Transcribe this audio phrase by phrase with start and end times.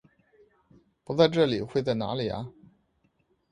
[1.03, 2.49] 不在这里会在哪里啊？